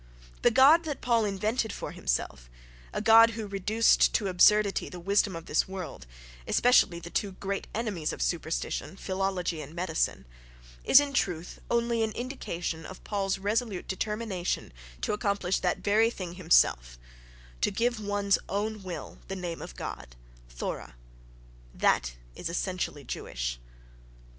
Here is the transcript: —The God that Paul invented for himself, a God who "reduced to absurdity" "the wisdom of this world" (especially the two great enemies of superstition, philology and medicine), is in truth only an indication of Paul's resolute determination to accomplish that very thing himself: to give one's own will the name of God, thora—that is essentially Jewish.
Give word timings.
—The 0.41 0.49
God 0.49 0.83
that 0.85 0.99
Paul 0.99 1.25
invented 1.25 1.71
for 1.71 1.91
himself, 1.91 2.49
a 2.91 3.01
God 3.03 3.31
who 3.37 3.45
"reduced 3.45 4.11
to 4.15 4.29
absurdity" 4.29 4.89
"the 4.89 4.99
wisdom 4.99 5.35
of 5.35 5.45
this 5.45 5.67
world" 5.67 6.07
(especially 6.47 6.99
the 6.99 7.11
two 7.11 7.33
great 7.33 7.67
enemies 7.75 8.11
of 8.11 8.19
superstition, 8.19 8.97
philology 8.97 9.61
and 9.61 9.75
medicine), 9.75 10.25
is 10.83 10.99
in 10.99 11.13
truth 11.13 11.59
only 11.69 12.01
an 12.01 12.13
indication 12.13 12.83
of 12.83 13.03
Paul's 13.03 13.37
resolute 13.37 13.87
determination 13.87 14.73
to 15.01 15.13
accomplish 15.13 15.59
that 15.59 15.83
very 15.83 16.09
thing 16.09 16.33
himself: 16.33 16.97
to 17.61 17.69
give 17.69 17.99
one's 17.99 18.39
own 18.49 18.81
will 18.81 19.19
the 19.27 19.35
name 19.35 19.61
of 19.61 19.75
God, 19.75 20.15
thora—that 20.49 22.13
is 22.33 22.49
essentially 22.49 23.03
Jewish. 23.03 23.59